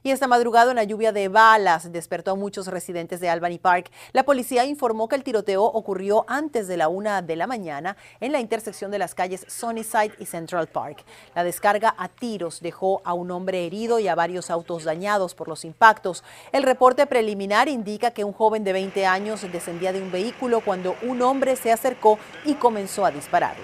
Y 0.06 0.12
esta 0.12 0.28
madrugada 0.28 0.70
una 0.70 0.84
lluvia 0.84 1.14
de 1.14 1.30
balas 1.30 1.90
despertó 1.90 2.32
a 2.32 2.36
muchos 2.36 2.68
residentes 2.68 3.22
de 3.22 3.30
Albany 3.30 3.58
Park. 3.58 3.90
La 4.12 4.24
policía 4.24 4.66
informó 4.66 5.08
que 5.08 5.16
el 5.16 5.24
tiroteo 5.24 5.64
ocurrió 5.64 6.26
antes 6.28 6.68
de 6.68 6.76
la 6.76 6.90
una 6.90 7.22
de 7.22 7.38
la 7.38 7.48
mañana 7.48 7.96
en 8.20 8.34
la 8.34 8.42
intersección 8.42 8.92
de 8.92 9.00
las 9.00 9.16
calles 9.16 9.46
Sunnyside 9.48 10.12
y 10.20 10.26
Central 10.26 10.68
Park. 10.68 11.06
La 11.36 11.46
descarga 11.46 11.96
a 11.98 12.10
tiros 12.10 12.60
dejó 12.60 13.02
a 13.06 13.14
un 13.14 13.32
hombre 13.32 13.66
herido 13.66 13.98
y 13.98 14.10
a 14.10 14.16
varios 14.16 14.50
autos 14.50 14.84
dañados 14.84 15.36
por 15.36 15.48
los 15.48 15.64
impactos. 15.64 16.26
El 16.52 16.64
reporte 16.64 17.08
preliminar 17.08 17.70
indica 17.70 18.12
que 18.12 18.26
un 18.26 18.34
joven 18.34 18.66
de 18.66 18.74
20 18.74 19.06
años 19.06 19.50
descendía 19.54 19.94
de 19.94 20.02
un 20.02 20.12
vehículo 20.12 20.60
cuando 20.60 20.98
un 21.04 21.22
hombre 21.22 21.56
se 21.56 21.72
acercó 21.72 22.20
y 22.44 22.56
comenzó 22.56 23.06
a 23.06 23.12
dispararle. 23.12 23.64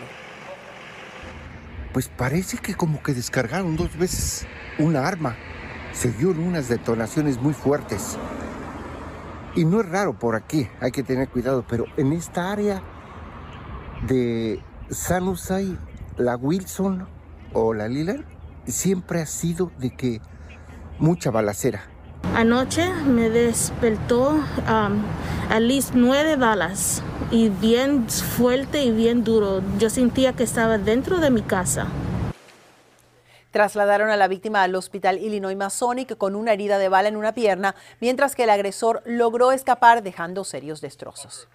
Pues 1.91 2.07
parece 2.07 2.59
que 2.59 2.75
como 2.75 3.03
que 3.03 3.13
descargaron 3.13 3.75
dos 3.75 3.97
veces 3.97 4.47
una 4.77 5.05
arma 5.05 5.35
se 6.00 6.08
oyeron 6.08 6.39
unas 6.39 6.69
detonaciones 6.69 7.42
muy 7.42 7.53
fuertes. 7.53 8.17
Y 9.53 9.66
no 9.66 9.81
es 9.81 9.89
raro 9.89 10.17
por 10.17 10.36
aquí, 10.36 10.69
hay 10.80 10.92
que 10.92 11.03
tener 11.03 11.28
cuidado, 11.28 11.66
pero 11.67 11.86
en 11.97 12.14
esta 12.14 12.53
área 12.53 12.81
de 14.08 14.64
San 14.89 15.27
Usai, 15.27 15.77
la 16.16 16.38
Wilson 16.38 17.05
o 17.52 17.73
la 17.73 17.89
Lila, 17.89 18.16
siempre 18.66 19.22
ha 19.22 19.25
sido 19.25 19.72
de 19.77 19.94
que 19.94 20.22
mucha 21.00 21.31
balacera. 21.31 21.81
Anoche 22.33 22.94
me 23.05 23.30
despertó 23.30 24.30
um, 24.30 25.03
a 25.50 25.59
least 25.59 25.95
nueve 25.95 26.38
balas 26.38 27.03
y 27.30 27.50
bien 27.50 28.08
fuerte 28.09 28.83
y 28.83 28.92
bien 28.92 29.25
duro. 29.25 29.61
Yo 29.80 29.89
sentía 29.89 30.31
que 30.31 30.44
estaba 30.44 30.77
dentro 30.77 31.17
de 31.17 31.30
mi 31.30 31.42
casa. 31.42 31.88
Trasladaron 33.52 34.09
a 34.09 34.17
la 34.17 34.28
víctima 34.28 34.64
al 34.64 34.75
hospital 34.75 35.17
Illinois 35.17 35.58
Masonic 35.58 36.17
con 36.17 36.36
una 36.36 36.53
herida 36.53 36.78
de 36.78 36.89
bala 36.89 37.09
en 37.09 37.17
una 37.17 37.33
pierna, 37.33 37.75
mientras 38.00 38.36
que 38.36 38.44
el 38.44 38.50
agresor 38.50 39.02
logró 39.05 39.52
escapar 39.52 40.03
dejando 40.03 40.44
serios 40.44 40.81
destrozos. 40.81 41.47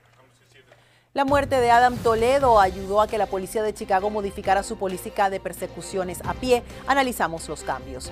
La 1.13 1.25
muerte 1.25 1.61
de 1.61 1.71
Adam 1.71 1.97
Toledo 1.97 2.59
ayudó 2.59 3.01
a 3.01 3.07
que 3.07 3.19
la 3.19 3.27
policía 3.27 3.63
de 3.63 3.73
Chicago 3.73 4.11
modificara 4.11 4.65
su 4.65 4.77
política 4.77 5.31
de 5.31 5.39
persecuciones 5.39 6.21
a 6.25 6.35
pie. 6.35 6.65
Analizamos 6.89 7.49
los 7.49 7.63
cambios. 7.63 8.11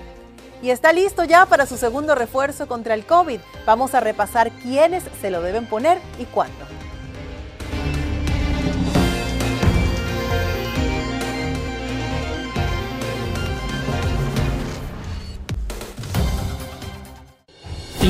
Y 0.63 0.71
está 0.71 0.93
listo 0.93 1.25
ya 1.25 1.45
para 1.47 1.67
su 1.67 1.77
segundo 1.77 2.15
refuerzo 2.15 2.69
contra 2.69 2.95
el 2.95 3.05
COVID. 3.05 3.41
Vamos 3.67 3.97
a 3.97 4.01
repasar 4.01 4.53
quiénes 4.53 5.03
se 5.21 5.33
lo 5.33 5.43
deben 5.43 5.67
poner 5.67 5.99
y 6.21 6.27
cuándo. 6.27 6.82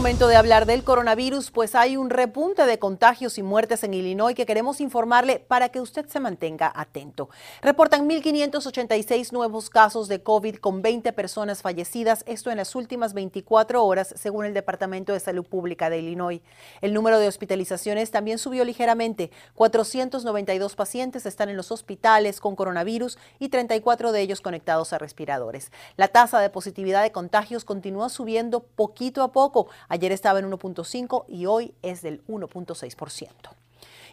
Momento 0.00 0.28
de 0.28 0.36
hablar 0.36 0.64
del 0.64 0.82
coronavirus, 0.82 1.50
pues 1.50 1.74
hay 1.74 1.98
un 1.98 2.08
repunte 2.08 2.64
de 2.64 2.78
contagios 2.78 3.36
y 3.36 3.42
muertes 3.42 3.84
en 3.84 3.92
Illinois 3.92 4.34
que 4.34 4.46
queremos 4.46 4.80
informarle 4.80 5.40
para 5.40 5.68
que 5.68 5.78
usted 5.78 6.06
se 6.06 6.20
mantenga 6.20 6.72
atento. 6.74 7.28
Reportan 7.60 8.08
1.586 8.08 9.30
nuevos 9.32 9.68
casos 9.68 10.08
de 10.08 10.22
COVID 10.22 10.56
con 10.56 10.80
20 10.80 11.12
personas 11.12 11.60
fallecidas, 11.60 12.24
esto 12.26 12.50
en 12.50 12.56
las 12.56 12.74
últimas 12.74 13.12
24 13.12 13.84
horas, 13.84 14.14
según 14.16 14.46
el 14.46 14.54
Departamento 14.54 15.12
de 15.12 15.20
Salud 15.20 15.44
Pública 15.44 15.90
de 15.90 15.98
Illinois. 15.98 16.40
El 16.80 16.94
número 16.94 17.18
de 17.18 17.28
hospitalizaciones 17.28 18.10
también 18.10 18.38
subió 18.38 18.64
ligeramente. 18.64 19.30
492 19.54 20.76
pacientes 20.76 21.26
están 21.26 21.50
en 21.50 21.58
los 21.58 21.70
hospitales 21.70 22.40
con 22.40 22.56
coronavirus 22.56 23.18
y 23.38 23.50
34 23.50 24.12
de 24.12 24.22
ellos 24.22 24.40
conectados 24.40 24.94
a 24.94 24.98
respiradores. 24.98 25.70
La 25.98 26.08
tasa 26.08 26.40
de 26.40 26.48
positividad 26.48 27.02
de 27.02 27.12
contagios 27.12 27.66
continúa 27.66 28.08
subiendo 28.08 28.60
poquito 28.60 29.22
a 29.22 29.32
poco 29.32 29.68
Ayer 29.90 30.12
estaba 30.12 30.38
en 30.38 30.48
1.5 30.48 31.24
y 31.26 31.46
hoy 31.46 31.74
es 31.82 32.00
del 32.00 32.24
1.6%. 32.28 33.59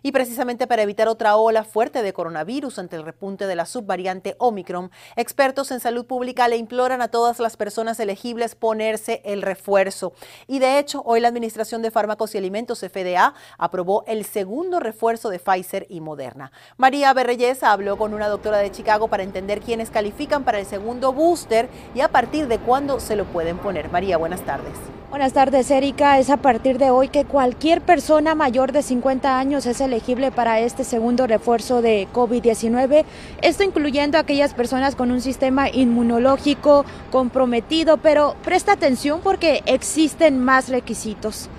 Y 0.04 0.12
precisamente 0.12 0.68
para 0.68 0.84
evitar 0.84 1.08
otra 1.08 1.36
ola 1.38 1.64
fuerte 1.64 2.02
de 2.02 2.14
coronavirus 2.14 2.80
ante 2.80 2.96
el 2.96 3.04
repunte 3.04 3.48
de 3.48 3.56
la 3.56 3.66
subvariante 3.66 4.36
Omicron, 4.40 4.92
expertos 5.16 5.72
en 5.72 5.80
salud 5.80 6.06
pública 6.06 6.48
le 6.48 6.58
imploran 6.58 7.02
a 7.02 7.08
todas 7.10 7.40
las 7.40 7.58
personas 7.58 8.00
elegibles 8.00 8.56
ponerse 8.56 9.22
el 9.26 9.42
refuerzo. 9.42 10.14
Y 10.48 10.60
de 10.60 10.80
hecho, 10.80 11.02
hoy 11.06 11.20
la 11.20 11.28
Administración 11.28 11.82
de 11.82 11.92
Fármacos 11.92 12.36
y 12.36 12.38
Alimentos, 12.38 12.80
FDA, 12.80 13.34
aprobó 13.58 14.04
el 14.08 14.26
segundo 14.26 14.80
refuerzo 14.80 15.30
de 15.30 15.40
Pfizer 15.40 15.86
y 15.90 16.02
Moderna. 16.02 16.52
María 16.78 17.14
Berreyesa 17.14 17.72
habló 17.72 17.98
con 17.98 18.14
una 18.14 18.28
doctora 18.28 18.58
de 18.60 18.72
Chicago 18.72 19.08
para 19.08 19.24
entender 19.24 19.62
quiénes 19.62 19.90
califican 19.90 20.44
para 20.44 20.60
el 20.60 20.66
segundo 20.66 21.14
booster 21.14 21.70
y 21.94 22.02
a 22.02 22.10
partir 22.10 22.48
de 22.48 22.60
cuándo 22.60 23.00
se 23.00 23.16
lo 23.16 23.26
pueden 23.26 23.58
poner. 23.58 23.92
María, 23.92 24.18
buenas 24.18 24.42
tardes. 24.42 24.74
Buenas 25.10 25.32
tardes, 25.32 25.72
Erika. 25.72 26.20
Es 26.20 26.30
a 26.30 26.38
partir 26.38 26.78
de 26.78 26.92
hoy 26.92 27.08
que 27.08 27.24
cualquier 27.24 27.82
persona 27.82 28.36
mayor 28.36 28.74
de 28.74 28.84
50 28.84 29.40
años 29.40 29.66
es 29.66 29.80
elegible 29.88 30.32
para 30.32 30.60
este 30.60 30.84
segundo 30.84 31.26
refuerzo 31.26 31.82
de 31.82 32.08
COVID-19. 32.14 33.06
Esto 33.42 33.64
incluyendo 33.64 34.18
aquellas 34.18 34.54
personas 34.54 34.96
con 34.96 35.12
un 35.12 35.22
sistema 35.22 35.70
inmunológico 35.70 36.86
comprometido, 37.12 37.98
pero 37.98 38.36
presta 38.44 38.74
atención 38.74 39.22
porque 39.22 39.64
existen 39.66 40.40
más 40.40 40.70
requisitos. 40.70 41.50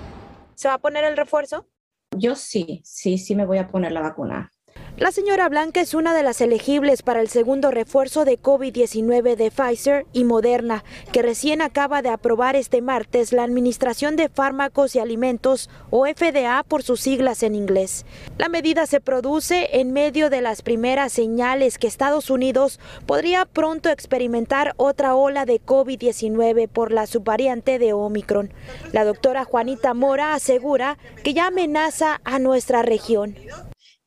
¿Se 0.55 0.67
va 0.67 0.75
a 0.75 0.79
poner 0.79 1.03
el 1.03 1.17
refuerzo? 1.17 1.67
Yo 2.15 2.35
sí, 2.35 2.81
sí, 2.83 3.17
sí 3.17 3.35
me 3.35 3.45
voy 3.45 3.59
a 3.59 3.67
poner 3.67 3.91
la 3.91 4.01
vacuna. 4.01 4.51
La 4.99 5.13
señora 5.13 5.47
Blanca 5.47 5.79
es 5.79 5.93
una 5.93 6.13
de 6.13 6.23
las 6.23 6.41
elegibles 6.41 7.03
para 7.03 7.21
el 7.21 7.29
segundo 7.29 7.71
refuerzo 7.71 8.25
de 8.25 8.37
COVID-19 8.37 9.37
de 9.37 9.49
Pfizer 9.49 10.05
y 10.11 10.25
Moderna, 10.25 10.83
que 11.13 11.21
recién 11.21 11.61
acaba 11.61 12.01
de 12.01 12.09
aprobar 12.09 12.57
este 12.57 12.81
martes 12.81 13.31
la 13.31 13.43
Administración 13.43 14.17
de 14.17 14.27
Fármacos 14.27 14.97
y 14.97 14.99
Alimentos, 14.99 15.69
o 15.89 16.05
FDA 16.05 16.65
por 16.67 16.83
sus 16.83 16.99
siglas 16.99 17.43
en 17.43 17.55
inglés. 17.55 18.05
La 18.37 18.49
medida 18.49 18.85
se 18.87 18.99
produce 18.99 19.79
en 19.79 19.93
medio 19.93 20.29
de 20.29 20.41
las 20.41 20.61
primeras 20.63 21.13
señales 21.13 21.77
que 21.77 21.87
Estados 21.87 22.29
Unidos 22.29 22.77
podría 23.05 23.45
pronto 23.45 23.87
experimentar 23.87 24.73
otra 24.75 25.15
ola 25.15 25.45
de 25.45 25.61
COVID-19 25.61 26.67
por 26.67 26.91
la 26.91 27.07
subvariante 27.07 27.79
de 27.79 27.93
Omicron. 27.93 28.51
La 28.91 29.05
doctora 29.05 29.45
Juanita 29.45 29.93
Mora 29.93 30.33
asegura 30.33 30.97
que 31.23 31.33
ya 31.33 31.47
amenaza 31.47 32.19
a 32.25 32.37
nuestra 32.37 32.81
región 32.81 33.37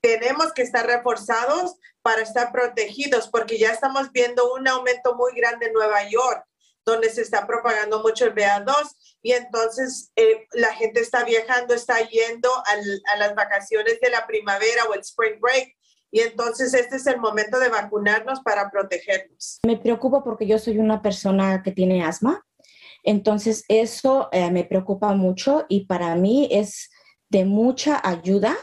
tenemos 0.03 0.53
que 0.53 0.63
estar 0.63 0.85
reforzados 0.85 1.77
para 2.03 2.23
estar 2.23 2.53
protegidos, 2.53 3.29
porque 3.29 3.59
ya 3.59 3.71
estamos 3.71 4.11
viendo 4.13 4.53
un 4.53 4.67
aumento 4.67 5.15
muy 5.15 5.33
grande 5.35 5.67
en 5.67 5.73
Nueva 5.73 6.09
York, 6.09 6.45
donde 6.85 7.09
se 7.09 7.23
está 7.23 7.47
propagando 7.47 8.03
mucho 8.03 8.27
el 8.27 8.35
BA2 8.35 8.75
y 9.23 9.33
entonces 9.33 10.11
eh, 10.17 10.49
la 10.53 10.75
gente 10.75 11.01
está 11.01 11.25
viajando, 11.25 11.75
está 11.75 12.01
yendo 12.09 12.51
a 12.67 13.17
las 13.17 13.37
vacaciones 13.37 14.01
de 14.01 14.11
la 14.11 14.27
primavera 14.27 14.85
o 14.91 14.95
el 14.95 15.01
spring 15.01 15.41
break. 15.41 15.77
Y 16.11 16.21
entonces 16.21 16.75
este 16.75 16.97
es 16.97 17.07
el 17.07 17.19
momento 17.19 17.59
de 17.59 17.71
vacunarnos 17.71 18.41
para 18.41 18.71
protegernos. 18.71 19.61
Me 19.65 19.79
preocupo 19.79 20.23
porque 20.23 20.47
yo 20.47 20.59
soy 20.59 20.79
una 20.79 21.01
persona 21.01 21.63
que 21.63 21.71
tiene 21.71 22.05
asma. 22.05 22.45
Entonces 23.05 23.65
eso 23.69 24.29
eh, 24.33 24.51
me 24.51 24.65
preocupa 24.65 25.15
mucho 25.15 25.65
y 25.69 25.87
para 25.87 26.15
mí 26.17 26.49
es 26.51 26.91
de 27.31 27.45
mucha 27.45 28.01
ayuda 28.05 28.57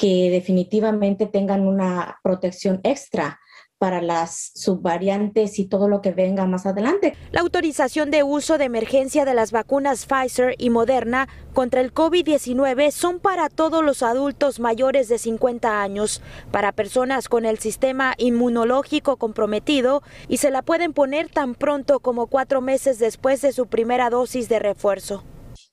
que 0.00 0.30
definitivamente 0.30 1.26
tengan 1.26 1.66
una 1.66 2.20
protección 2.22 2.80
extra 2.84 3.38
para 3.76 4.00
las 4.00 4.52
subvariantes 4.54 5.58
y 5.58 5.66
todo 5.66 5.88
lo 5.88 6.00
que 6.00 6.12
venga 6.12 6.46
más 6.46 6.64
adelante. 6.64 7.14
La 7.32 7.42
autorización 7.42 8.10
de 8.10 8.22
uso 8.22 8.56
de 8.56 8.64
emergencia 8.64 9.26
de 9.26 9.34
las 9.34 9.52
vacunas 9.52 10.06
Pfizer 10.06 10.54
y 10.56 10.70
Moderna 10.70 11.28
contra 11.52 11.82
el 11.82 11.92
COVID-19 11.92 12.92
son 12.92 13.20
para 13.20 13.50
todos 13.50 13.84
los 13.84 14.02
adultos 14.02 14.58
mayores 14.58 15.08
de 15.08 15.18
50 15.18 15.82
años, 15.82 16.22
para 16.50 16.72
personas 16.72 17.28
con 17.28 17.44
el 17.44 17.58
sistema 17.58 18.14
inmunológico 18.16 19.18
comprometido 19.18 20.02
y 20.28 20.38
se 20.38 20.50
la 20.50 20.62
pueden 20.62 20.94
poner 20.94 21.28
tan 21.28 21.54
pronto 21.54 22.00
como 22.00 22.26
cuatro 22.26 22.62
meses 22.62 22.98
después 22.98 23.42
de 23.42 23.52
su 23.52 23.66
primera 23.66 24.08
dosis 24.08 24.48
de 24.48 24.60
refuerzo. 24.60 25.24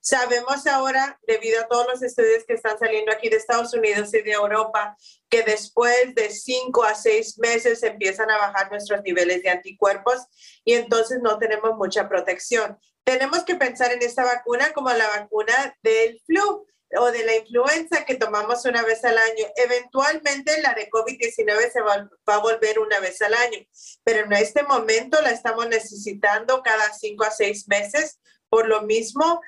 Sabemos 0.10 0.66
ahora, 0.68 1.20
debido 1.28 1.60
a 1.60 1.68
todos 1.68 1.86
los 1.86 2.02
estudios 2.02 2.46
que 2.48 2.54
están 2.54 2.80
saliendo 2.80 3.12
aquí 3.12 3.28
de 3.28 3.36
Estados 3.36 3.74
Unidos 3.74 4.14
y 4.14 4.22
de 4.22 4.32
Europa, 4.32 4.96
que 5.30 5.44
después 5.44 6.16
de 6.16 6.30
cinco 6.30 6.86
a 6.86 6.96
seis 6.96 7.38
meses 7.40 7.84
empiezan 7.84 8.32
a 8.32 8.38
bajar 8.38 8.72
nuestros 8.72 9.02
niveles 9.04 9.44
de 9.44 9.50
anticuerpos 9.50 10.16
y 10.64 10.76
entonces 10.76 11.20
no 11.22 11.38
tenemos 11.38 11.76
mucha 11.76 12.08
protección. 12.08 12.78
Tenemos 13.04 13.44
que 13.44 13.56
pensar 13.56 13.92
en 13.92 14.02
esta 14.02 14.24
vacuna 14.24 14.72
como 14.72 14.90
la 14.92 15.10
vacuna 15.10 15.76
del 15.84 16.22
flu 16.26 16.66
o 16.98 17.12
de 17.12 17.26
la 17.26 17.36
influenza 17.36 18.06
que 18.06 18.16
tomamos 18.16 18.64
una 18.64 18.84
vez 18.84 19.04
al 19.04 19.18
año. 19.18 19.46
Eventualmente 19.58 20.62
la 20.62 20.74
de 20.74 20.90
COVID-19 20.90 21.70
se 21.70 21.82
va, 21.82 22.10
va, 22.30 22.36
a 22.36 22.40
volver 22.40 22.80
una 22.80 23.02
vez 23.02 23.22
al 23.22 23.34
año, 23.34 23.60
pero 24.06 24.24
en 24.24 24.32
este 24.32 24.64
momento 24.64 25.22
la 25.22 25.32
estamos 25.32 25.68
necesitando 25.68 26.64
cada 26.64 26.94
cinco 26.94 27.26
a 27.26 27.32
seis 27.32 27.68
meses. 27.68 28.22
Por 28.50 28.70
lo 28.70 28.84
mismo, 28.84 29.42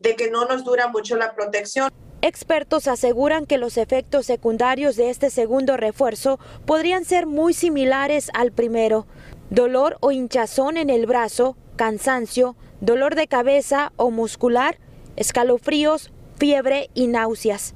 de 0.00 0.16
que 0.16 0.30
no 0.30 0.46
nos 0.46 0.64
dura 0.64 0.88
mucho 0.88 1.16
la 1.16 1.34
protección. 1.34 1.90
Expertos 2.22 2.86
aseguran 2.86 3.46
que 3.46 3.56
los 3.56 3.78
efectos 3.78 4.26
secundarios 4.26 4.96
de 4.96 5.08
este 5.08 5.30
segundo 5.30 5.76
refuerzo 5.76 6.38
podrían 6.66 7.04
ser 7.04 7.26
muy 7.26 7.54
similares 7.54 8.30
al 8.34 8.52
primero. 8.52 9.06
Dolor 9.48 9.96
o 10.00 10.12
hinchazón 10.12 10.76
en 10.76 10.90
el 10.90 11.06
brazo, 11.06 11.56
cansancio, 11.76 12.56
dolor 12.80 13.14
de 13.14 13.26
cabeza 13.26 13.92
o 13.96 14.10
muscular, 14.10 14.78
escalofríos, 15.16 16.12
fiebre 16.38 16.90
y 16.94 17.06
náuseas. 17.06 17.74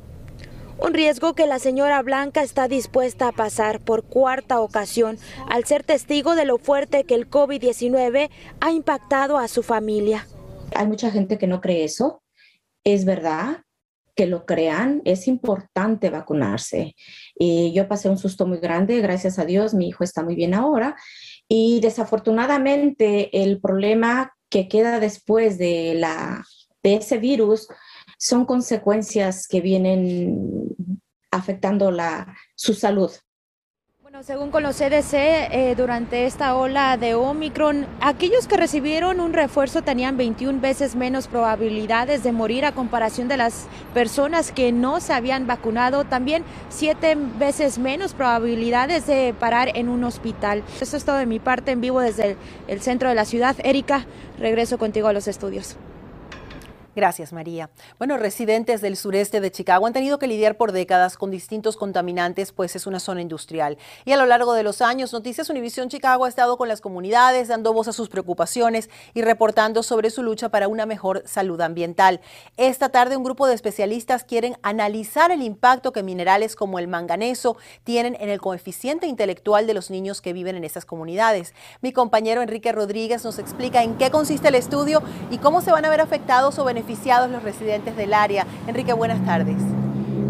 Un 0.78 0.92
riesgo 0.92 1.34
que 1.34 1.46
la 1.46 1.58
señora 1.58 2.02
Blanca 2.02 2.42
está 2.42 2.68
dispuesta 2.68 3.28
a 3.28 3.32
pasar 3.32 3.80
por 3.80 4.02
cuarta 4.02 4.60
ocasión 4.60 5.18
al 5.48 5.64
ser 5.64 5.84
testigo 5.84 6.34
de 6.34 6.44
lo 6.44 6.58
fuerte 6.58 7.04
que 7.04 7.14
el 7.14 7.30
COVID-19 7.30 8.28
ha 8.60 8.70
impactado 8.72 9.38
a 9.38 9.48
su 9.48 9.62
familia. 9.62 10.26
Hay 10.74 10.86
mucha 10.86 11.10
gente 11.10 11.38
que 11.38 11.46
no 11.46 11.60
cree 11.60 11.84
eso. 11.84 12.22
Es 12.84 13.04
verdad 13.04 13.64
que 14.14 14.26
lo 14.26 14.46
crean, 14.46 15.02
es 15.04 15.26
importante 15.26 16.10
vacunarse. 16.10 16.94
Y 17.36 17.72
yo 17.72 17.88
pasé 17.88 18.08
un 18.08 18.18
susto 18.18 18.46
muy 18.46 18.58
grande, 18.58 19.00
gracias 19.00 19.38
a 19.38 19.44
Dios, 19.44 19.74
mi 19.74 19.88
hijo 19.88 20.04
está 20.04 20.22
muy 20.22 20.34
bien 20.34 20.54
ahora. 20.54 20.96
Y 21.48 21.80
desafortunadamente 21.80 23.42
el 23.42 23.60
problema 23.60 24.32
que 24.48 24.68
queda 24.68 25.00
después 25.00 25.58
de, 25.58 25.94
la, 25.94 26.44
de 26.82 26.94
ese 26.94 27.18
virus 27.18 27.68
son 28.18 28.46
consecuencias 28.46 29.48
que 29.48 29.60
vienen 29.60 30.76
afectando 31.30 31.90
la, 31.90 32.36
su 32.54 32.74
salud. 32.74 33.10
Según 34.22 34.52
con 34.52 34.62
los 34.62 34.76
CDC, 34.76 35.12
eh, 35.12 35.74
durante 35.76 36.26
esta 36.26 36.54
ola 36.54 36.96
de 36.96 37.16
Omicron, 37.16 37.84
aquellos 38.00 38.46
que 38.46 38.56
recibieron 38.56 39.18
un 39.18 39.32
refuerzo 39.32 39.82
tenían 39.82 40.16
21 40.16 40.60
veces 40.60 40.94
menos 40.94 41.26
probabilidades 41.26 42.22
de 42.22 42.30
morir 42.30 42.64
a 42.64 42.70
comparación 42.70 43.26
de 43.26 43.36
las 43.36 43.66
personas 43.92 44.52
que 44.52 44.70
no 44.70 45.00
se 45.00 45.14
habían 45.14 45.48
vacunado, 45.48 46.04
también 46.04 46.44
siete 46.68 47.16
veces 47.16 47.78
menos 47.78 48.14
probabilidades 48.14 49.04
de 49.08 49.34
parar 49.38 49.72
en 49.74 49.88
un 49.88 50.04
hospital. 50.04 50.62
Eso 50.80 50.96
es 50.96 51.04
todo 51.04 51.16
de 51.16 51.26
mi 51.26 51.40
parte 51.40 51.72
en 51.72 51.80
vivo 51.80 52.00
desde 52.00 52.36
el 52.68 52.80
centro 52.82 53.08
de 53.08 53.16
la 53.16 53.24
ciudad. 53.24 53.56
Erika, 53.64 54.06
regreso 54.38 54.78
contigo 54.78 55.08
a 55.08 55.12
los 55.12 55.26
estudios. 55.26 55.76
Gracias, 56.96 57.32
María. 57.32 57.70
Bueno, 57.98 58.16
residentes 58.18 58.80
del 58.80 58.96
sureste 58.96 59.40
de 59.40 59.50
Chicago 59.50 59.86
han 59.86 59.92
tenido 59.92 60.20
que 60.20 60.28
lidiar 60.28 60.56
por 60.56 60.70
décadas 60.70 61.16
con 61.16 61.32
distintos 61.32 61.76
contaminantes, 61.76 62.52
pues 62.52 62.76
es 62.76 62.86
una 62.86 63.00
zona 63.00 63.20
industrial. 63.20 63.78
Y 64.04 64.12
a 64.12 64.16
lo 64.16 64.26
largo 64.26 64.52
de 64.52 64.62
los 64.62 64.80
años, 64.80 65.12
Noticias 65.12 65.50
Univisión 65.50 65.88
Chicago 65.88 66.24
ha 66.24 66.28
estado 66.28 66.56
con 66.56 66.68
las 66.68 66.80
comunidades, 66.80 67.48
dando 67.48 67.72
voz 67.72 67.88
a 67.88 67.92
sus 67.92 68.08
preocupaciones 68.08 68.90
y 69.12 69.22
reportando 69.22 69.82
sobre 69.82 70.10
su 70.10 70.22
lucha 70.22 70.50
para 70.50 70.68
una 70.68 70.86
mejor 70.86 71.24
salud 71.26 71.60
ambiental. 71.60 72.20
Esta 72.56 72.90
tarde, 72.90 73.16
un 73.16 73.24
grupo 73.24 73.48
de 73.48 73.54
especialistas 73.54 74.22
quieren 74.22 74.56
analizar 74.62 75.32
el 75.32 75.42
impacto 75.42 75.92
que 75.92 76.04
minerales 76.04 76.54
como 76.54 76.78
el 76.78 76.86
manganeso 76.86 77.56
tienen 77.82 78.16
en 78.20 78.28
el 78.28 78.40
coeficiente 78.40 79.08
intelectual 79.08 79.66
de 79.66 79.74
los 79.74 79.90
niños 79.90 80.20
que 80.20 80.32
viven 80.32 80.54
en 80.54 80.62
estas 80.62 80.84
comunidades. 80.84 81.54
Mi 81.82 81.92
compañero 81.92 82.40
Enrique 82.40 82.70
Rodríguez 82.70 83.24
nos 83.24 83.40
explica 83.40 83.82
en 83.82 83.96
qué 83.96 84.12
consiste 84.12 84.46
el 84.46 84.54
estudio 84.54 85.02
y 85.32 85.38
cómo 85.38 85.60
se 85.60 85.72
van 85.72 85.84
a 85.84 85.90
ver 85.90 86.00
afectados 86.00 86.56
o 86.60 86.64
beneficiados 86.64 86.83
los 87.30 87.42
residentes 87.42 87.96
del 87.96 88.14
área. 88.14 88.46
Enrique, 88.66 88.92
buenas 88.92 89.24
tardes. 89.24 89.56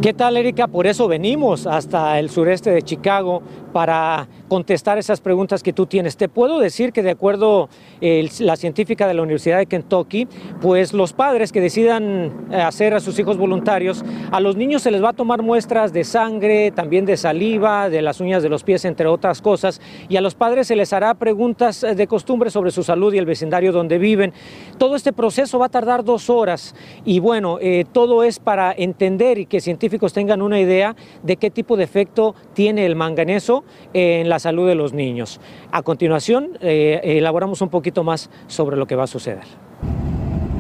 ¿Qué 0.01 0.13
tal, 0.13 0.37
Erika? 0.37 0.67
Por 0.67 0.87
eso 0.87 1.09
venimos 1.09 1.67
hasta 1.67 2.19
el 2.19 2.29
sureste 2.29 2.71
de 2.71 2.83
Chicago 2.83 3.43
para 3.75 4.29
contestar 4.47 4.99
esas 4.99 5.21
preguntas 5.21 5.65
que 5.65 5.73
tú 5.73 5.87
tienes. 5.87 6.17
Te 6.17 6.29
puedo 6.29 6.61
decir 6.61 6.93
que 6.93 7.03
de 7.03 7.11
acuerdo 7.11 7.69
eh, 8.01 8.31
la 8.39 8.55
científica 8.55 9.09
de 9.09 9.15
la 9.15 9.23
Universidad 9.23 9.59
de 9.59 9.67
Kentucky, 9.67 10.29
pues 10.63 10.93
los 10.93 11.13
padres 11.13 11.51
que 11.51 11.61
decidan 11.61 12.47
eh, 12.53 12.61
hacer 12.61 12.95
a 12.95 13.01
sus 13.01 13.19
hijos 13.19 13.37
voluntarios, 13.37 14.05
a 14.31 14.39
los 14.39 14.55
niños 14.55 14.83
se 14.83 14.93
les 14.93 15.03
va 15.03 15.09
a 15.09 15.13
tomar 15.13 15.43
muestras 15.43 15.93
de 15.93 16.05
sangre, 16.05 16.71
también 16.71 17.05
de 17.05 17.17
saliva, 17.17 17.91
de 17.91 18.01
las 18.01 18.21
uñas 18.21 18.45
de 18.45 18.49
los 18.49 18.63
pies, 18.63 18.85
entre 18.85 19.09
otras 19.09 19.43
cosas, 19.43 19.81
y 20.09 20.17
a 20.19 20.21
los 20.21 20.37
padres 20.37 20.69
se 20.69 20.77
les 20.77 20.93
hará 20.93 21.13
preguntas 21.15 21.83
eh, 21.83 21.97
de 21.97 22.07
costumbre 22.07 22.51
sobre 22.51 22.71
su 22.71 22.85
salud 22.85 23.13
y 23.13 23.19
el 23.19 23.27
vecindario 23.27 23.73
donde 23.73 23.99
viven. 23.99 24.33
Todo 24.79 24.95
este 24.95 25.13
proceso 25.13 25.59
va 25.59 25.67
a 25.67 25.71
tardar 25.71 26.05
dos 26.05 26.31
horas 26.31 26.77
y 27.05 27.19
bueno, 27.19 27.59
eh, 27.61 27.87
todo 27.91 28.23
es 28.23 28.39
para 28.39 28.73
entender 28.73 29.39
y 29.39 29.47
que 29.47 29.61
científicos 29.61 30.13
tengan 30.13 30.43
una 30.43 30.61
idea 30.61 30.95
de 31.25 31.37
qué 31.39 31.51
tipo 31.51 31.77
de 31.77 31.83
efecto 31.83 32.37
tiene 32.53 32.87
el 32.87 32.95
manganeso 32.95 33.64
en 33.93 34.29
la 34.29 34.39
salud 34.39 34.69
de 34.69 34.75
los 34.75 34.93
niños. 34.93 35.41
A 35.71 35.83
continuación, 35.83 36.59
eh, 36.61 37.01
elaboramos 37.05 37.61
un 37.61 37.69
poquito 37.69 38.05
más 38.05 38.31
sobre 38.47 38.77
lo 38.77 38.87
que 38.87 38.97
va 38.97 39.05
a 39.05 39.09
suceder. 39.09 39.45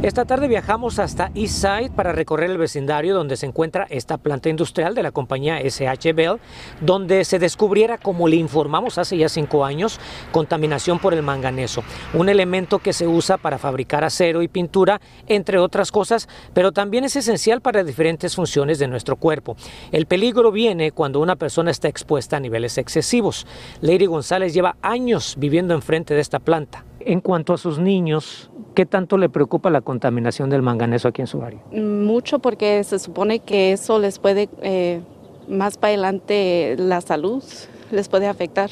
Esta 0.04 0.26
tarde 0.26 0.48
viajamos 0.48 0.98
hasta 0.98 1.30
Eastside 1.34 1.88
para 1.88 2.12
recorrer 2.12 2.50
el 2.50 2.58
vecindario 2.58 3.14
donde 3.14 3.38
se 3.38 3.46
encuentra 3.46 3.86
esta 3.88 4.18
planta 4.18 4.50
industrial 4.50 4.94
de 4.94 5.02
la 5.02 5.12
compañía 5.12 5.62
SH 5.62 6.12
Bell, 6.12 6.40
donde 6.82 7.24
se 7.24 7.38
descubriera, 7.38 7.96
como 7.96 8.28
le 8.28 8.36
informamos 8.36 8.98
hace 8.98 9.16
ya 9.16 9.30
cinco 9.30 9.64
años, 9.64 9.98
contaminación 10.30 10.98
por 10.98 11.14
el 11.14 11.22
manganeso, 11.22 11.82
un 12.12 12.28
elemento 12.28 12.80
que 12.80 12.92
se 12.92 13.06
usa 13.06 13.38
para 13.38 13.56
fabricar 13.56 14.04
acero 14.04 14.42
y 14.42 14.48
pintura, 14.48 15.00
entre 15.26 15.56
otras 15.56 15.90
cosas, 15.90 16.28
pero 16.52 16.70
también 16.70 17.04
es 17.04 17.16
esencial 17.16 17.62
para 17.62 17.82
diferentes 17.82 18.34
funciones 18.36 18.78
de 18.78 18.88
nuestro 18.88 19.17
cuerpo. 19.17 19.56
El 19.90 20.05
peligro 20.05 20.52
viene 20.52 20.93
cuando 20.93 21.19
una 21.20 21.36
persona 21.36 21.70
está 21.70 21.88
expuesta 21.88 22.36
a 22.36 22.40
niveles 22.40 22.76
excesivos. 22.76 23.46
Lady 23.81 24.05
González 24.05 24.52
lleva 24.52 24.76
años 24.82 25.36
viviendo 25.38 25.72
enfrente 25.72 26.12
de 26.12 26.20
esta 26.20 26.40
planta. 26.40 26.84
En 27.06 27.20
cuanto 27.20 27.53
a 27.53 27.58
sus 27.58 27.79
niños, 27.79 28.51
¿qué 28.75 28.87
tanto 28.87 29.19
le 29.19 29.29
preocupa 29.29 29.69
la 29.69 29.82
contaminación 29.82 30.49
del 30.49 30.63
manganeso 30.63 31.08
aquí 31.08 31.20
en 31.20 31.27
su 31.27 31.43
área? 31.43 31.61
Mucho 31.70 32.39
porque 32.39 32.82
se 32.82 32.99
supone 32.99 33.41
que 33.41 33.73
eso 33.73 33.99
les 33.99 34.19
puede, 34.19 34.49
eh, 34.63 35.03
más 35.46 35.77
para 35.77 35.93
adelante, 35.93 36.77
la 36.79 37.03
salud 37.03 37.44
les 37.91 38.08
puede 38.08 38.27
afectar 38.27 38.70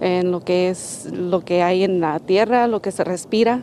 en 0.00 0.30
lo 0.30 0.40
que 0.40 0.70
es 0.70 1.10
lo 1.12 1.42
que 1.42 1.62
hay 1.62 1.84
en 1.84 2.00
la 2.00 2.18
tierra, 2.18 2.66
lo 2.66 2.80
que 2.80 2.92
se 2.92 3.04
respira, 3.04 3.62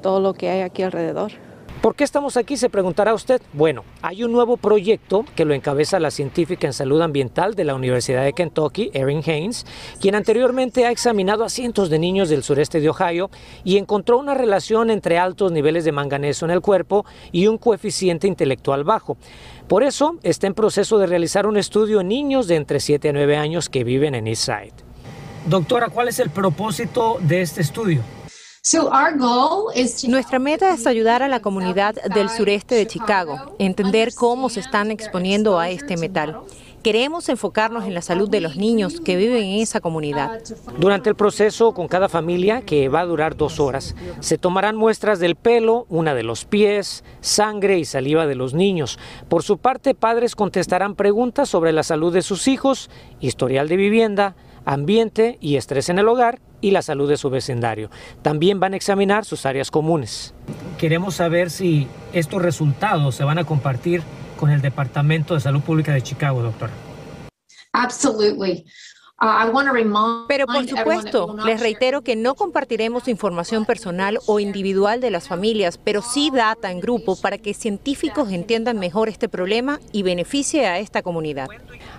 todo 0.00 0.20
lo 0.20 0.32
que 0.32 0.48
hay 0.48 0.60
aquí 0.62 0.82
alrededor. 0.82 1.32
¿Por 1.80 1.94
qué 1.94 2.04
estamos 2.04 2.36
aquí? 2.36 2.58
Se 2.58 2.68
preguntará 2.68 3.14
usted. 3.14 3.40
Bueno, 3.54 3.84
hay 4.02 4.22
un 4.22 4.32
nuevo 4.32 4.58
proyecto 4.58 5.24
que 5.34 5.46
lo 5.46 5.54
encabeza 5.54 5.98
la 5.98 6.10
científica 6.10 6.66
en 6.66 6.74
salud 6.74 7.00
ambiental 7.00 7.54
de 7.54 7.64
la 7.64 7.74
Universidad 7.74 8.22
de 8.22 8.34
Kentucky, 8.34 8.90
Erin 8.92 9.22
Haynes, 9.24 9.64
quien 9.98 10.14
anteriormente 10.14 10.84
ha 10.84 10.90
examinado 10.90 11.42
a 11.42 11.48
cientos 11.48 11.88
de 11.88 11.98
niños 11.98 12.28
del 12.28 12.42
sureste 12.42 12.80
de 12.80 12.90
Ohio 12.90 13.30
y 13.64 13.78
encontró 13.78 14.18
una 14.18 14.34
relación 14.34 14.90
entre 14.90 15.16
altos 15.16 15.52
niveles 15.52 15.86
de 15.86 15.92
manganeso 15.92 16.44
en 16.44 16.50
el 16.50 16.60
cuerpo 16.60 17.06
y 17.32 17.46
un 17.46 17.56
coeficiente 17.56 18.26
intelectual 18.26 18.84
bajo. 18.84 19.16
Por 19.66 19.82
eso 19.82 20.18
está 20.22 20.48
en 20.48 20.54
proceso 20.54 20.98
de 20.98 21.06
realizar 21.06 21.46
un 21.46 21.56
estudio 21.56 22.02
en 22.02 22.08
niños 22.08 22.46
de 22.46 22.56
entre 22.56 22.80
7 22.80 23.08
a 23.08 23.12
9 23.14 23.38
años 23.38 23.70
que 23.70 23.84
viven 23.84 24.14
en 24.14 24.26
Eastside. 24.26 24.74
Doctora, 25.46 25.88
¿cuál 25.88 26.08
es 26.08 26.18
el 26.18 26.28
propósito 26.28 27.16
de 27.22 27.40
este 27.40 27.62
estudio? 27.62 28.02
Nuestra 30.06 30.38
meta 30.38 30.74
es 30.74 30.86
ayudar 30.86 31.22
a 31.22 31.28
la 31.28 31.40
comunidad 31.40 31.94
del 32.14 32.28
sureste 32.28 32.74
de 32.74 32.86
Chicago, 32.86 33.56
entender 33.58 34.12
cómo 34.14 34.50
se 34.50 34.60
están 34.60 34.90
exponiendo 34.90 35.58
a 35.58 35.70
este 35.70 35.96
metal. 35.96 36.42
Queremos 36.82 37.30
enfocarnos 37.30 37.86
en 37.86 37.94
la 37.94 38.02
salud 38.02 38.28
de 38.28 38.42
los 38.42 38.56
niños 38.56 39.00
que 39.00 39.16
viven 39.16 39.44
en 39.44 39.60
esa 39.60 39.80
comunidad. 39.80 40.42
Durante 40.78 41.08
el 41.08 41.16
proceso 41.16 41.72
con 41.72 41.88
cada 41.88 42.10
familia, 42.10 42.60
que 42.60 42.90
va 42.90 43.00
a 43.00 43.06
durar 43.06 43.34
dos 43.34 43.60
horas, 43.60 43.94
se 44.20 44.36
tomarán 44.36 44.76
muestras 44.76 45.20
del 45.20 45.36
pelo, 45.36 45.86
una 45.88 46.14
de 46.14 46.22
los 46.22 46.44
pies, 46.44 47.02
sangre 47.22 47.78
y 47.78 47.86
saliva 47.86 48.26
de 48.26 48.34
los 48.34 48.52
niños. 48.52 48.98
Por 49.30 49.42
su 49.42 49.56
parte, 49.56 49.94
padres 49.94 50.36
contestarán 50.36 50.96
preguntas 50.96 51.48
sobre 51.48 51.72
la 51.72 51.82
salud 51.82 52.12
de 52.12 52.20
sus 52.20 52.46
hijos, 52.46 52.90
historial 53.20 53.68
de 53.68 53.76
vivienda, 53.76 54.36
ambiente 54.66 55.38
y 55.40 55.56
estrés 55.56 55.88
en 55.88 55.98
el 55.98 56.08
hogar 56.08 56.40
y 56.60 56.70
la 56.70 56.82
salud 56.82 57.08
de 57.08 57.16
su 57.16 57.30
vecindario. 57.30 57.90
También 58.22 58.60
van 58.60 58.74
a 58.74 58.76
examinar 58.76 59.24
sus 59.24 59.46
áreas 59.46 59.70
comunes. 59.70 60.34
Queremos 60.78 61.16
saber 61.16 61.50
si 61.50 61.88
estos 62.12 62.42
resultados 62.42 63.14
se 63.14 63.24
van 63.24 63.38
a 63.38 63.44
compartir 63.44 64.02
con 64.38 64.50
el 64.50 64.62
Departamento 64.62 65.34
de 65.34 65.40
Salud 65.40 65.60
Pública 65.60 65.92
de 65.92 66.02
Chicago, 66.02 66.42
doctora. 66.42 66.72
Absolutely. 67.72 68.64
Uh, 69.22 70.24
Pero 70.28 70.46
por 70.46 70.66
supuesto, 70.66 71.36
les 71.44 71.60
reitero 71.60 72.00
que 72.00 72.16
no 72.16 72.34
compartiremos 72.34 73.06
información 73.06 73.66
personal 73.66 74.18
o 74.26 74.40
individual 74.40 75.02
de 75.02 75.10
las 75.10 75.28
familias, 75.28 75.76
pero 75.76 76.00
sí 76.00 76.30
data 76.30 76.70
en 76.70 76.80
grupo 76.80 77.20
para 77.20 77.36
que 77.36 77.52
científicos 77.52 78.32
entiendan 78.32 78.78
mejor 78.78 79.10
este 79.10 79.28
problema 79.28 79.78
y 79.92 80.04
beneficie 80.04 80.66
a 80.66 80.78
esta 80.78 81.02
comunidad. 81.02 81.48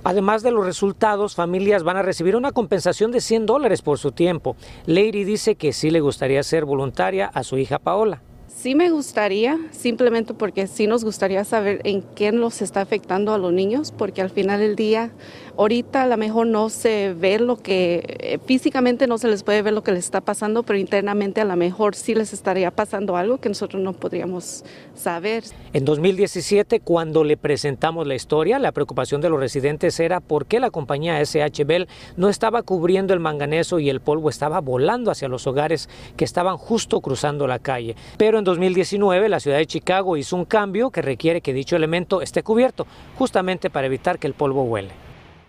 Además 0.04 0.42
de 0.42 0.50
los 0.50 0.66
resultados, 0.66 1.36
familias 1.36 1.84
van 1.84 1.98
a 1.98 2.02
recibir 2.02 2.36
una 2.36 2.54
compensación 2.54 3.12
de 3.12 3.22
100 3.22 3.46
dólares 3.46 3.84
por 3.84 4.00
su 4.00 4.12
tiempo. 4.12 4.56
Lady 4.88 5.24
dice 5.24 5.54
que 5.54 5.74
sí 5.74 5.92
le 5.92 6.00
gustaría 6.00 6.42
ser 6.42 6.66
voluntaria 6.66 7.28
a 7.28 7.44
su 7.44 7.60
hija 7.60 7.78
Paola. 7.78 8.24
Sí 8.56 8.76
me 8.76 8.92
gustaría, 8.92 9.58
simplemente 9.72 10.36
porque 10.36 10.68
sí 10.68 10.86
nos 10.86 11.04
gustaría 11.04 11.44
saber 11.46 11.82
en 11.84 12.04
qué 12.04 12.32
nos 12.32 12.62
está 12.62 12.82
afectando 12.82 13.34
a 13.34 13.40
los 13.40 13.52
niños, 13.52 13.92
porque 13.92 14.22
al 14.22 14.30
final 14.30 14.60
del 14.60 14.76
día, 14.76 15.10
ahorita 15.58 16.04
a 16.04 16.06
lo 16.06 16.16
mejor 16.18 16.46
no 16.46 16.70
se 16.70 17.16
ve 17.16 17.40
lo 17.40 17.56
que, 17.58 18.04
eh, 18.20 18.40
físicamente 18.46 19.08
no 19.08 19.18
se 19.18 19.30
les 19.30 19.42
puede 19.42 19.62
ver 19.64 19.74
lo 19.74 19.84
que 19.84 19.92
les 19.92 20.06
está 20.06 20.22
pasando, 20.22 20.62
pero 20.62 20.78
internamente 20.78 21.42
a 21.42 21.46
lo 21.46 21.56
mejor 21.56 21.96
sí 21.96 22.14
les 22.14 22.34
estaría 22.34 22.70
pasando 22.70 23.16
algo 23.16 23.40
que 23.40 23.50
nosotros 23.50 23.82
no 23.82 23.94
podríamos 23.94 24.64
saber. 24.94 25.44
En 25.74 25.86
2017, 25.86 26.82
cuando 26.82 27.24
le 27.24 27.38
presentamos 27.38 28.06
la 28.06 28.14
historia, 28.14 28.60
la 28.60 28.74
preocupación 28.74 29.22
de 29.22 29.30
los 29.30 29.40
residentes 29.40 30.00
era 30.00 30.20
por 30.20 30.46
qué 30.46 30.60
la 30.60 30.70
compañía 30.70 31.20
SH 31.20 31.64
Bell 31.64 31.88
no 32.16 32.30
estaba 32.30 32.62
cubriendo 32.62 33.14
el 33.14 33.22
manganeso 33.22 33.80
y 33.80 33.90
el 33.90 34.02
polvo 34.02 34.30
estaba 34.30 34.60
volando 34.60 35.10
hacia 35.10 35.30
los 35.30 35.48
hogares 35.48 35.90
que 36.16 36.26
estaban 36.26 36.58
justo 36.58 37.02
cruzando 37.02 37.48
la 37.48 37.58
calle. 37.58 37.96
Pero 38.18 38.41
en 38.42 38.46
2019 38.46 39.30
la 39.30 39.40
ciudad 39.40 39.58
de 39.58 39.66
Chicago 39.68 40.18
hizo 40.18 40.36
un 40.36 40.46
cambio 40.46 40.90
que 40.90 41.04
requiere 41.04 41.42
que 41.42 41.54
dicho 41.54 41.76
elemento 41.76 42.24
esté 42.24 42.42
cubierto, 42.42 42.88
justamente 43.18 43.70
para 43.70 43.86
evitar 43.88 44.18
que 44.18 44.26
el 44.26 44.34
polvo 44.34 44.64
huele. 44.64 44.90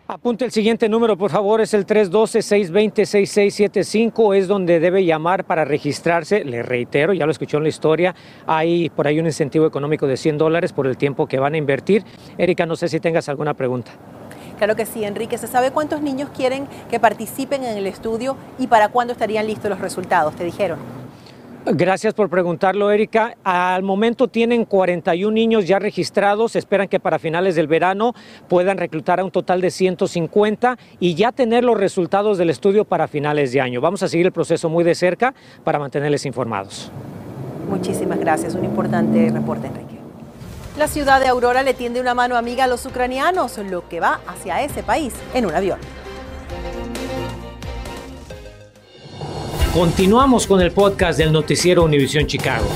Apunte 0.08 0.44
el 0.44 0.50
siguiente 0.50 0.90
número, 0.90 1.16
por 1.16 1.30
favor, 1.30 1.62
es 1.62 1.72
el 1.72 1.86
312-620-6675, 1.86 4.36
es 4.36 4.46
donde 4.46 4.78
debe 4.78 5.06
llamar 5.06 5.44
para 5.44 5.64
registrarse. 5.64 6.44
Le 6.44 6.62
reitero, 6.62 7.14
ya 7.14 7.24
lo 7.24 7.32
escuchó 7.32 7.56
en 7.56 7.62
la 7.62 7.70
historia, 7.70 8.14
hay 8.46 8.90
por 8.90 9.06
ahí 9.06 9.18
un 9.18 9.24
incentivo 9.24 9.66
económico 9.66 10.06
de 10.06 10.18
100 10.18 10.36
dólares 10.36 10.74
por 10.74 10.86
el 10.86 10.98
tiempo 10.98 11.26
que 11.26 11.38
van 11.38 11.54
a 11.54 11.56
invertir. 11.56 12.04
Erika, 12.36 12.66
no 12.66 12.76
sé 12.76 12.88
si 12.88 13.00
tengas 13.00 13.30
alguna 13.30 13.54
pregunta. 13.54 13.92
Claro 14.58 14.76
que 14.76 14.84
sí, 14.84 15.02
Enrique. 15.02 15.38
¿Se 15.38 15.46
sabe 15.46 15.70
cuántos 15.70 16.02
niños 16.02 16.28
quieren 16.36 16.68
que 16.90 17.00
participen 17.00 17.64
en 17.64 17.78
el 17.78 17.86
estudio 17.86 18.36
y 18.58 18.66
para 18.66 18.90
cuándo 18.90 19.14
estarían 19.14 19.46
listos 19.46 19.70
los 19.70 19.80
resultados? 19.80 20.36
¿Te 20.36 20.44
dijeron? 20.44 21.01
Gracias 21.64 22.12
por 22.12 22.28
preguntarlo, 22.28 22.90
Erika. 22.90 23.36
Al 23.44 23.84
momento 23.84 24.26
tienen 24.26 24.64
41 24.64 25.32
niños 25.32 25.68
ya 25.68 25.78
registrados. 25.78 26.56
Esperan 26.56 26.88
que 26.88 26.98
para 26.98 27.20
finales 27.20 27.54
del 27.54 27.68
verano 27.68 28.14
puedan 28.48 28.78
reclutar 28.78 29.20
a 29.20 29.24
un 29.24 29.30
total 29.30 29.60
de 29.60 29.70
150 29.70 30.76
y 30.98 31.14
ya 31.14 31.30
tener 31.30 31.62
los 31.62 31.78
resultados 31.78 32.36
del 32.36 32.50
estudio 32.50 32.84
para 32.84 33.06
finales 33.06 33.52
de 33.52 33.60
año. 33.60 33.80
Vamos 33.80 34.02
a 34.02 34.08
seguir 34.08 34.26
el 34.26 34.32
proceso 34.32 34.68
muy 34.68 34.82
de 34.82 34.96
cerca 34.96 35.34
para 35.62 35.78
mantenerles 35.78 36.26
informados. 36.26 36.90
Muchísimas 37.68 38.18
gracias. 38.18 38.56
Un 38.56 38.64
importante 38.64 39.30
reporte, 39.32 39.68
Enrique. 39.68 39.98
La 40.76 40.88
ciudad 40.88 41.20
de 41.20 41.28
Aurora 41.28 41.62
le 41.62 41.74
tiende 41.74 42.00
una 42.00 42.14
mano 42.14 42.36
amiga 42.36 42.64
a 42.64 42.66
los 42.66 42.84
ucranianos, 42.86 43.58
lo 43.58 43.88
que 43.88 44.00
va 44.00 44.20
hacia 44.26 44.62
ese 44.62 44.82
país 44.82 45.14
en 45.32 45.46
un 45.46 45.54
avión. 45.54 45.78
Continuamos 49.72 50.46
con 50.46 50.60
el 50.60 50.70
podcast 50.70 51.18
del 51.18 51.32
noticiero 51.32 51.84
Univisión 51.84 52.26
Chicago. 52.26 52.66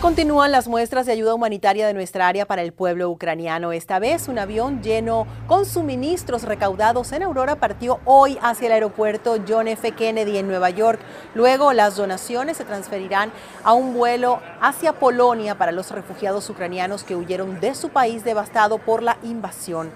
Continúan 0.00 0.50
las 0.50 0.66
muestras 0.66 1.06
de 1.06 1.12
ayuda 1.12 1.32
humanitaria 1.32 1.86
de 1.86 1.94
nuestra 1.94 2.26
área 2.26 2.44
para 2.44 2.62
el 2.62 2.72
pueblo 2.72 3.08
ucraniano. 3.08 3.70
Esta 3.70 4.00
vez 4.00 4.26
un 4.26 4.40
avión 4.40 4.82
lleno 4.82 5.28
con 5.46 5.64
suministros 5.64 6.42
recaudados 6.42 7.12
en 7.12 7.22
Aurora 7.22 7.54
partió 7.54 8.00
hoy 8.04 8.36
hacia 8.42 8.66
el 8.66 8.72
aeropuerto 8.72 9.36
John 9.48 9.68
F. 9.68 9.92
Kennedy 9.92 10.38
en 10.38 10.48
Nueva 10.48 10.70
York. 10.70 10.98
Luego 11.36 11.72
las 11.72 11.94
donaciones 11.94 12.56
se 12.56 12.64
transferirán 12.64 13.30
a 13.62 13.74
un 13.74 13.94
vuelo 13.94 14.40
hacia 14.60 14.92
Polonia 14.92 15.56
para 15.56 15.70
los 15.70 15.92
refugiados 15.92 16.50
ucranianos 16.50 17.04
que 17.04 17.14
huyeron 17.14 17.60
de 17.60 17.76
su 17.76 17.90
país 17.90 18.24
devastado 18.24 18.78
por 18.78 19.04
la 19.04 19.18
invasión 19.22 19.92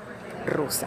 rusa. 0.46 0.86